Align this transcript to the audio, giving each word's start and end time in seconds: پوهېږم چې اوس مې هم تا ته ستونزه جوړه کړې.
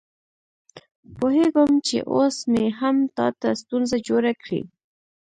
پوهېږم 1.17 1.71
چې 1.87 1.97
اوس 2.13 2.37
مې 2.51 2.65
هم 2.79 2.97
تا 3.17 3.27
ته 3.39 3.49
ستونزه 3.61 3.97
جوړه 4.07 4.31
کړې. 4.41 4.61